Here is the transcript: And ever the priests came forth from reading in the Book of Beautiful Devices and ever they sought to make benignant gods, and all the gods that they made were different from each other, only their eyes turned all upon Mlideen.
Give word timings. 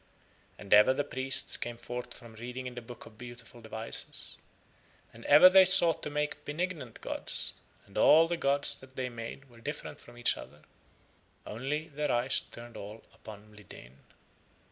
And 0.57 0.73
ever 0.73 0.95
the 0.95 1.03
priests 1.03 1.57
came 1.57 1.77
forth 1.77 2.11
from 2.15 2.33
reading 2.33 2.65
in 2.65 2.73
the 2.73 2.81
Book 2.81 3.05
of 3.05 3.19
Beautiful 3.19 3.61
Devices 3.61 4.39
and 5.13 5.23
ever 5.25 5.47
they 5.47 5.63
sought 5.63 6.01
to 6.01 6.09
make 6.09 6.43
benignant 6.43 7.01
gods, 7.01 7.53
and 7.85 7.95
all 7.95 8.27
the 8.27 8.35
gods 8.35 8.75
that 8.77 8.95
they 8.95 9.09
made 9.09 9.47
were 9.47 9.59
different 9.61 10.01
from 10.01 10.17
each 10.17 10.37
other, 10.37 10.63
only 11.45 11.87
their 11.89 12.11
eyes 12.11 12.41
turned 12.41 12.77
all 12.77 13.03
upon 13.13 13.51
Mlideen. 13.53 13.97